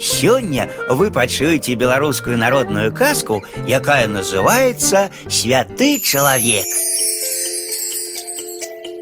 Сёння 0.00 0.70
вы 0.88 1.10
пачуеце 1.10 1.74
беларускую 1.74 2.38
народную 2.38 2.92
казку, 2.92 3.44
якая 3.66 4.06
называется 4.06 5.10
святы 5.28 5.98
чалавек. 6.00 6.66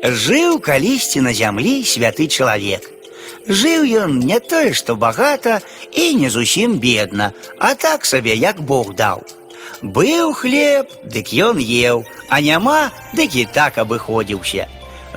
Жыў 0.02 0.60
калісьці 0.60 1.20
на 1.20 1.32
зямлі 1.32 1.82
святы 1.84 2.28
чалавек. 2.28 2.88
Жыў 3.48 3.84
ён 3.84 4.18
не 4.18 4.38
тое, 4.40 4.72
што 4.72 4.96
багата 4.96 5.60
і 5.92 6.14
не 6.14 6.30
зусім 6.30 6.78
бедна, 6.78 7.32
а 7.58 7.74
так 7.74 8.04
сабе 8.04 8.34
як 8.34 8.60
Бог 8.60 8.94
даў. 8.94 9.22
Быў 9.82 10.32
хлеб, 10.32 10.88
дык 11.04 11.30
ён 11.34 11.58
еў, 11.58 12.04
а 12.28 12.40
няма, 12.40 12.90
дык 13.14 13.36
і 13.36 13.44
так 13.52 13.78
абыходзіўся. 13.78 14.66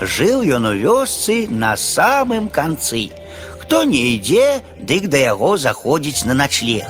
Жыў 0.02 0.43
ён 0.43 0.66
у 0.66 0.73
вёсцы 0.75 1.48
на 1.50 1.75
самым 1.77 2.50
канцы. 2.50 3.09
Хто 3.68 3.84
не 3.84 4.14
ідзе, 4.14 4.61
дык 4.79 5.09
да 5.09 5.18
яго 5.18 5.57
заходзіць 5.59 6.25
на 6.25 6.34
начлег. 6.34 6.86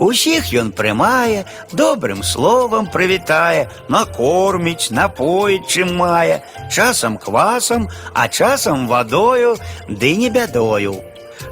Усіх 0.00 0.48
ён 0.56 0.72
прымае, 0.72 1.44
добрым 1.76 2.22
словам 2.24 2.86
прывітае, 2.88 3.68
накорміць, 3.92 4.88
напоіць, 4.96 5.68
чым 5.68 5.92
мае, 6.00 6.40
часам 6.72 7.18
квасам, 7.20 7.86
а 8.14 8.28
часам 8.28 8.88
вадою, 8.88 9.58
ды 9.88 10.16
не 10.16 10.30
бядою. 10.32 10.96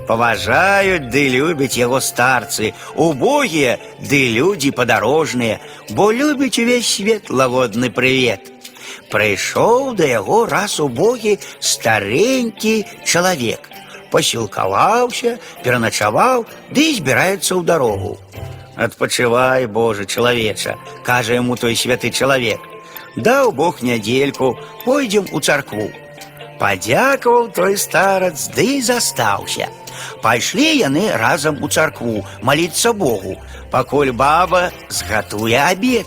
Паважаюць 0.08 1.12
ды 1.12 1.28
любяць 1.28 1.76
яго 1.76 2.00
старцы, 2.00 2.72
убогія 2.96 3.76
ды 4.00 4.20
людзі 4.32 4.72
падарожныя, 4.72 5.60
бо 5.90 6.08
любяць 6.10 6.56
увесь 6.56 6.88
свет 6.88 7.28
лагодны 7.28 7.92
прывет. 7.92 8.48
Прыйшоў 9.12 9.92
да 10.00 10.08
яго 10.08 10.46
раз 10.48 10.80
убогі 10.80 11.36
старенькі 11.60 12.86
чалавек. 13.04 13.60
Пасілкаваўся, 14.12 15.36
пераначаваў, 15.64 16.46
ды 16.72 16.94
збіраецца 16.96 17.52
ў 17.58 17.62
дарогу. 17.64 18.16
Адпачывай, 18.78 19.66
Божа, 19.66 20.06
чалавеча, 20.06 20.76
кажа 21.04 21.34
яму 21.34 21.56
той 21.56 21.74
святы 21.76 22.10
чалавек. 22.10 22.60
Даў 23.16 23.52
Бог 23.52 23.82
нядзельку, 23.82 24.56
пойдзем 24.84 25.26
у 25.32 25.40
царкву. 25.40 25.90
Падзякаваў 26.58 27.50
той 27.54 27.76
старац, 27.76 28.48
ды 28.54 28.78
і 28.78 28.82
застаўся. 28.82 29.68
Пайшлі 30.22 30.66
яны 30.78 31.10
разам 31.18 31.58
у 31.62 31.68
царкву 31.68 32.24
маліцца 32.42 32.92
Богу, 32.92 33.36
пакуль 33.70 34.12
баба 34.12 34.70
згатуе 34.88 35.58
абед. 35.58 36.06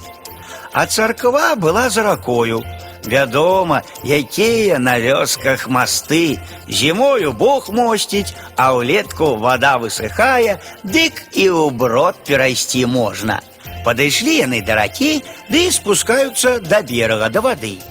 А 0.74 0.86
царква 0.86 1.56
была 1.56 1.90
за 1.90 2.04
ракою. 2.04 2.64
Вядома, 3.06 3.82
якія 4.04 4.80
на 4.80 5.00
вёсках 5.00 5.68
масты. 5.70 6.40
Зімою 6.68 7.34
Бог 7.34 7.70
мосціць, 7.74 8.34
а 8.56 8.78
ўлетку 8.78 9.36
вада 9.36 9.78
высыхае, 9.82 10.62
дык 10.84 11.34
і 11.34 11.50
ў 11.50 11.72
брод 11.74 12.16
перайсці 12.24 12.86
можна. 12.86 13.42
Падышлі 13.84 14.46
яны 14.46 14.62
да 14.62 14.78
ракі, 14.78 15.26
ды 15.50 15.72
спускаюцца 15.74 16.60
да 16.62 16.82
берага 16.86 17.30
да 17.34 17.42
вады. 17.42 17.82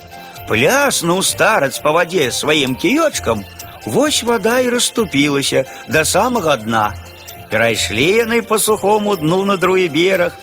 Пляснуў 0.46 1.22
старац 1.26 1.78
па 1.82 1.90
вадзе 1.90 2.30
сваім 2.30 2.78
кіёчкам, 2.78 3.42
вось 3.86 4.22
вада 4.22 4.60
і 4.60 4.70
расступілася 4.70 5.64
да 5.88 6.04
самага 6.04 6.56
дна. 6.56 6.94
Перайшлі 7.50 8.06
яны 8.22 8.42
па 8.42 8.58
сухому 8.58 9.16
дну 9.16 9.44
на 9.44 9.56
другі 9.56 9.88
бераг, 9.90 10.38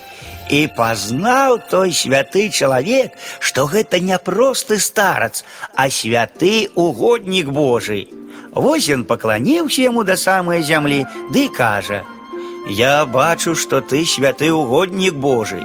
і 0.52 0.67
пазнаў 0.76 1.59
той 1.70 1.92
святы 1.92 2.50
чалавек, 2.50 3.12
што 3.40 3.67
гэта 3.67 4.00
не 4.00 4.17
просты 4.17 4.80
старац, 4.80 5.44
а 5.76 5.90
святы 5.90 6.70
угоднік 6.76 7.50
Божий. 7.52 8.08
Вось 8.52 8.90
ён 8.90 9.03
пакланіўся 9.06 9.81
яму 9.86 10.03
да 10.03 10.17
самай 10.17 10.64
зямлі, 10.64 11.06
ды 11.34 11.50
кажа: « 11.50 12.70
Я 12.70 13.06
бачу, 13.06 13.56
што 13.56 13.81
ты 13.81 14.06
святы 14.06 14.52
угоднік 14.52 15.16
Божий. 15.16 15.64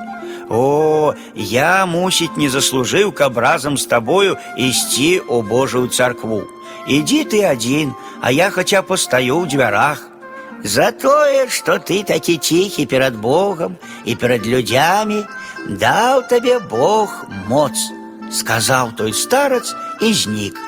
О, 0.50 1.14
я, 1.34 1.86
мусіць, 1.86 2.36
не 2.36 2.48
заслужыў, 2.48 3.12
каб 3.12 3.38
разам 3.38 3.78
з 3.80 3.86
табою 3.86 4.36
ісці 4.56 5.22
ў 5.25 5.43
Божую 5.48 5.88
царкву. 5.88 6.43
Ідзі 6.87 7.25
ты 7.25 7.41
адзін, 7.48 7.94
а 8.20 8.31
я 8.31 8.50
хаця 8.50 8.82
пастаю 8.82 9.41
ў 9.41 9.48
дзвярах. 9.48 10.04
За 10.66 10.93
тое, 10.93 11.48
што 11.50 11.78
ты 11.78 12.03
такі 12.06 12.37
ціхі 12.38 12.87
перад 12.87 13.16
Богам 13.16 13.76
і 14.04 14.15
перад 14.15 14.47
людзямі, 14.47 15.25
даў 15.69 16.22
табе 16.31 16.59
Бог 16.70 17.25
моц, 17.48 17.75
сказаў 18.31 18.93
той 18.97 19.12
старац 19.12 19.75
і 20.00 20.12
знік. 20.15 20.59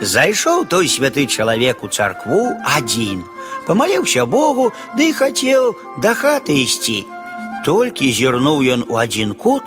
Зайшоў 0.00 0.64
той 0.64 0.88
святы 0.88 1.26
чалавек 1.26 1.84
у 1.84 1.88
царкву 1.88 2.52
адзін, 2.64 3.24
памаліўся 3.66 4.24
Богу, 4.24 4.72
ды 4.96 5.08
да 5.12 5.16
хацеў 5.16 5.74
да 6.00 6.14
хаты 6.14 6.56
ісці. 6.60 7.04
Толькі 7.64 8.12
зірнуў 8.12 8.64
ён 8.64 8.84
у 8.88 8.96
адзін 8.96 9.32
кут, 9.32 9.64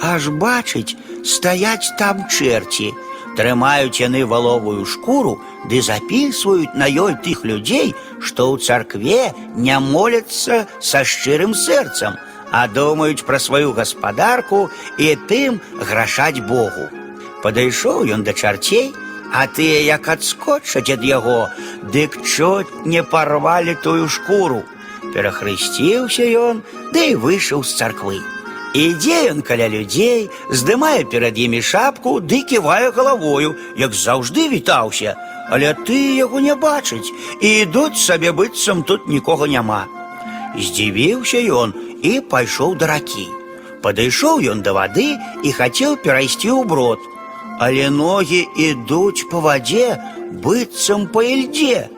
аж 0.00 0.28
бачыць, 0.28 0.96
стаяць 1.24 1.92
там 1.96 2.24
чэрці, 2.28 2.92
Трымаюць 3.36 4.00
яны 4.00 4.24
валовую 4.26 4.84
шкуру 4.84 5.38
ды 5.70 5.80
запісваюць 5.82 6.74
на 6.74 6.88
ёй 6.88 7.14
тых 7.24 7.44
людзей, 7.44 7.94
што 8.20 8.50
ў 8.52 8.58
царкве 8.58 9.32
не 9.56 9.76
моляцца 9.78 10.66
са 10.80 11.04
шчырым 11.04 11.54
сэрцам, 11.54 12.18
а 12.50 12.66
думаюць 12.66 13.24
пра 13.26 13.38
сваю 13.38 13.72
гаспадарку 13.72 14.68
і 14.98 15.14
тым 15.30 15.60
грашаць 15.78 16.42
Богу. 16.42 16.90
Падышоў 17.42 18.04
ён 18.16 18.26
да 18.26 18.34
чарцей, 18.34 18.90
а 19.32 19.46
тыя 19.46 19.80
як 19.86 20.08
адскочаць 20.08 20.90
ад 20.90 21.06
яго, 21.06 21.48
дык 21.94 22.18
чот 22.26 22.66
не 22.84 23.02
парвалі 23.02 23.78
тую 23.84 24.08
шкуру. 24.08 24.64
Перахрысціўся 25.14 26.26
ён, 26.26 26.60
ды 26.92 26.98
да 26.98 27.06
і 27.14 27.18
выйшаў 27.22 27.64
з 27.64 27.78
царквы. 27.78 28.20
Ідзе 28.74 29.34
ён 29.34 29.42
каля 29.42 29.66
людзей, 29.66 30.30
здымае 30.50 31.02
перад 31.10 31.34
імі 31.34 31.58
шапку 31.58 32.20
ды 32.22 32.46
ківае 32.46 32.94
галавою, 32.94 33.56
як 33.76 33.94
заўжды 33.98 34.46
вітаўся, 34.46 35.16
але 35.50 35.74
ты 35.74 35.98
яго 36.14 36.38
не 36.38 36.54
бачыць 36.54 37.10
і 37.42 37.48
ідуць 37.66 37.98
сабе 37.98 38.30
быццам 38.30 38.84
тут 38.86 39.08
нікога 39.10 39.50
няма. 39.50 39.86
Здзівіўся 40.54 41.42
ён 41.42 41.74
і 42.02 42.20
пайшоў 42.30 42.78
да 42.78 42.86
ракі. 42.94 43.26
Падышоў 43.82 44.38
ён 44.54 44.62
да 44.62 44.72
вады 44.78 45.18
і 45.42 45.50
хацеў 45.50 45.98
перайсці 45.98 46.54
ў 46.54 46.62
брод, 46.62 47.02
але 47.58 47.90
ногі 47.90 48.46
ідуць 48.54 49.26
па 49.34 49.42
вадзе 49.42 49.98
быццам 50.46 51.10
па 51.10 51.26
ільдзе. 51.26 51.90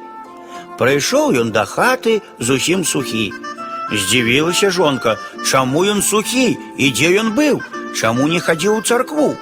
Прыйшоў 0.81 1.37
ён 1.45 1.53
да 1.53 1.69
хаты 1.69 2.21
зусім 2.41 2.85
сухі. 2.89 3.29
Здзівілася 3.93 4.71
жонка, 4.71 5.17
чаму 5.45 5.85
ён 5.85 6.03
сухі 6.03 6.57
і 6.79 6.91
дзе 6.97 7.13
ён 7.21 7.33
быў, 7.37 7.61
чаму 7.93 8.29
не 8.29 8.41
хадзіў 8.41 8.81
у 8.81 8.83
царкву. 8.83 9.37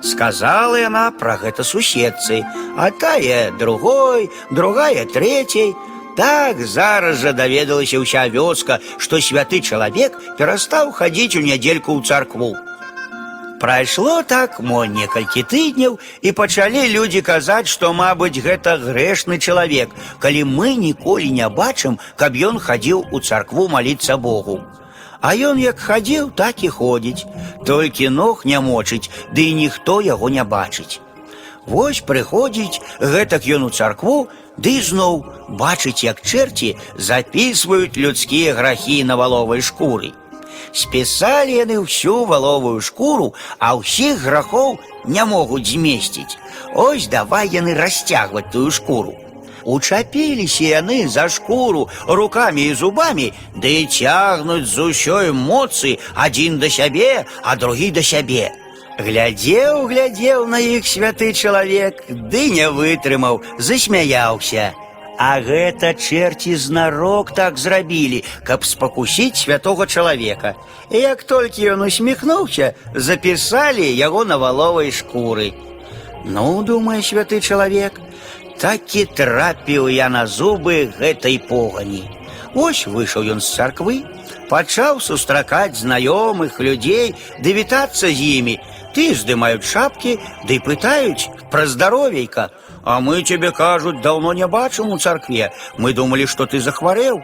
Сказала 0.00 0.78
яна 0.78 1.10
пра 1.10 1.36
гэта 1.42 1.66
суседцы, 1.66 2.40
а 2.76 2.90
тая 2.90 3.50
другой, 3.58 4.30
другая 4.50 5.04
трэцяй. 5.04 5.74
Так 6.16 6.60
зараз 6.66 7.20
жа 7.20 7.32
даведалася 7.32 8.00
ўся 8.00 8.26
вёска, 8.30 8.80
што 8.98 9.20
святы 9.20 9.60
чалавек 9.60 10.16
перастаў 10.38 10.92
хадзіць 10.92 11.36
у 11.36 11.44
нядзельку 11.44 11.98
ў 11.98 12.06
царкву. 12.06 12.54
Прайшло 13.60 14.22
так 14.22 14.54
мо 14.64 14.86
некалькі 14.88 15.42
тыдняў 15.44 15.98
і 16.24 16.32
пачалі 16.32 16.84
людзі 16.92 17.20
казаць, 17.20 17.68
што, 17.68 17.92
мабыць, 17.92 18.40
гэта 18.40 18.78
грэшны 18.80 19.36
чалавек, 19.36 19.92
калі 20.18 20.44
мы 20.48 20.72
ніколі 20.80 21.28
не 21.38 21.48
бачым, 21.48 21.98
каб 22.16 22.40
ён 22.50 22.56
хадзіў 22.58 23.04
у 23.12 23.20
царкву 23.20 23.68
маліцца 23.68 24.16
Богу. 24.16 24.60
А 25.20 25.36
ён 25.36 25.60
як 25.60 25.76
хадзіў, 25.78 26.30
так 26.32 26.64
і 26.64 26.72
ходзіць, 26.72 27.28
толькі 27.68 28.08
ног 28.08 28.48
не 28.48 28.60
мочыць, 28.64 29.12
ды 29.36 29.52
і 29.52 29.54
ніхто 29.60 30.00
яго 30.00 30.32
не 30.32 30.44
бачыць. 30.44 31.04
Вось 31.66 32.00
прыходзіць 32.00 32.80
гэтак 32.96 33.44
ён 33.44 33.68
у 33.68 33.70
царкву, 33.70 34.28
ды 34.56 34.80
зноў 34.80 35.20
бачыць, 35.60 36.00
як 36.08 36.24
чэрці 36.24 36.72
запісваюць 36.96 38.00
людскія 38.00 38.56
грахі 38.56 39.04
на 39.04 39.20
валовай 39.20 39.60
шкуры. 39.60 40.16
Спісалі 40.74 41.54
яны 41.56 41.80
ўсю 41.82 42.24
валовую 42.26 42.80
шкуру, 42.80 43.34
а 43.58 43.74
ўсіх 43.78 44.22
грахоў 44.22 44.78
не 45.04 45.24
могуць 45.24 45.66
змесціць. 45.66 46.38
Ось 46.74 47.08
давай 47.08 47.48
яны 47.48 47.74
расцягваць 47.74 48.50
тую 48.52 48.70
шкуру. 48.70 49.14
Учапіліся 49.64 50.64
яны 50.80 51.08
за 51.08 51.28
шкуру 51.28 51.88
рукамі 52.06 52.64
і 52.66 52.74
зубамі, 52.74 53.32
ды 53.56 53.82
і 53.82 53.86
цягнуць 53.86 54.66
з 54.66 54.78
усёй 54.90 55.32
моцы 55.32 55.98
адзін 56.14 56.58
да 56.58 56.70
сябе, 56.70 57.24
а 57.42 57.56
другі 57.56 57.90
да 57.90 58.02
сябе. 58.02 58.50
Глядзеў, 59.00 59.88
глядзеў 59.88 60.46
на 60.46 60.60
іх 60.60 60.86
святы 60.86 61.32
чалавек, 61.32 62.04
ды 62.08 62.50
не 62.50 62.68
вытрымаў, 62.70 63.40
засмяяўся. 63.58 64.72
А 65.20 65.40
гэта 65.44 65.92
чэрці 65.92 66.56
знарок 66.56 67.34
так 67.36 67.58
зрабілі, 67.58 68.24
каб 68.42 68.64
спакусіць 68.64 69.36
святого 69.36 69.86
чалавека. 69.86 70.54
І 70.90 70.98
як 71.04 71.24
толькі 71.24 71.76
ён 71.76 71.84
усміхнуўся, 71.84 72.72
запісалі 72.94 73.84
яго 73.84 74.24
на 74.24 74.40
валовай 74.40 74.88
шкуры. 74.88 75.52
Ну, 76.24 76.62
думае 76.62 77.02
святы 77.04 77.40
чалавек, 77.40 78.00
такі 78.60 79.04
трапіў 79.04 79.88
я 79.92 80.08
на 80.08 80.24
зубы 80.26 80.88
гэтай 80.96 81.36
погані. 81.36 82.08
Ось 82.54 82.86
выйшаў 82.86 83.28
ён 83.36 83.40
з 83.40 83.48
царквы, 83.54 84.02
пачаў 84.50 85.00
сустракаць 85.00 85.78
знаёмых 85.78 86.58
людзей, 86.60 87.14
ды 87.38 87.52
вітацца 87.52 88.10
з 88.10 88.20
імі. 88.40 88.56
Ты 88.94 89.14
здымаюць 89.14 89.66
шапкі, 89.66 90.18
ды 90.46 90.60
пытаюць 90.60 91.28
пра 91.50 91.66
здаровейка. 91.66 92.50
А 92.84 93.00
мы 93.00 93.22
цябе 93.22 93.50
кажуць, 93.50 94.00
даўно 94.00 94.32
не 94.32 94.46
бачым 94.46 94.90
у 94.90 94.98
царкве. 94.98 95.52
Мы 95.78 95.92
думалі, 95.92 96.26
што 96.26 96.46
ты 96.46 96.60
захварэў. 96.60 97.22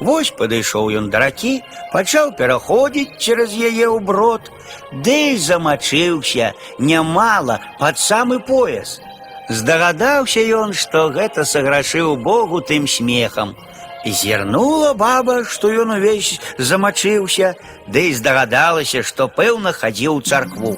Вось 0.00 0.30
падышоў 0.30 0.90
ён 0.98 1.08
да 1.10 1.18
ракі, 1.24 1.62
пачаў 1.92 2.32
пераходзіць 2.36 3.16
цераз 3.16 3.52
яе 3.56 3.88
ў 3.88 3.98
брод, 4.04 4.52
ды 4.92 5.36
замачыўся 5.40 6.52
нямала 6.78 7.60
пад 7.80 7.98
самы 7.98 8.40
пояс. 8.40 9.00
Здагадаўся 9.48 10.42
ён, 10.42 10.74
што 10.74 11.08
гэта 11.08 11.44
саграшыў 11.44 12.16
Богу 12.16 12.60
тым 12.60 12.86
смехам. 12.86 13.56
Зірнула 14.06 14.94
баба, 14.94 15.42
што 15.44 15.68
ён 15.68 15.90
увесь 15.96 16.38
замачыўся, 16.58 17.56
ды 17.90 18.10
і 18.10 18.14
здагадалася, 18.14 19.02
што 19.02 19.26
пэўна 19.26 19.72
хадзіў 19.74 20.20
у 20.20 20.22
царкву. 20.22 20.76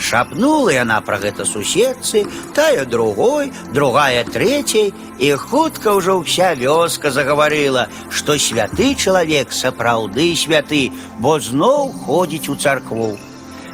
Шапнула 0.00 0.72
яна 0.72 1.00
пра 1.04 1.16
гэта 1.20 1.44
суседцы, 1.44 2.24
тая 2.56 2.84
другой, 2.84 3.52
другая 3.72 4.24
трэцяй, 4.24 4.92
і 5.20 5.32
хутка 5.36 5.96
ўжо 5.96 6.20
ўся 6.20 6.52
вёска 6.56 7.12
загаварыла, 7.12 7.88
што 8.08 8.36
святы 8.36 8.94
чалавек 8.94 9.52
сапраўды 9.52 10.36
святы, 10.36 10.92
бо 11.20 11.40
зноў 11.40 11.92
ходзіць 12.04 12.48
у 12.48 12.56
царкву. 12.56 13.16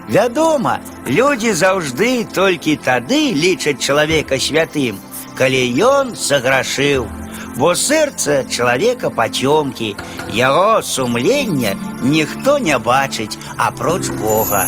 Вядома, 0.08 0.78
людзі 1.06 1.54
заўжды 1.58 2.26
толькі 2.30 2.78
тады 2.78 3.34
лічаць 3.34 3.82
чалавека 3.82 4.38
святым, 4.38 4.98
калі 5.38 5.62
ён 5.82 6.14
саграшыў. 6.14 7.19
Бо 7.59 7.73
сэрца 7.75 8.43
чалавека 8.47 9.09
пацёмкі, 9.11 9.95
яго 10.35 10.81
сумлення 10.87 11.75
ніхто 12.01 12.57
не 12.59 12.77
бачыць 12.79 13.37
апроч 13.57 14.09
Бога. 14.21 14.63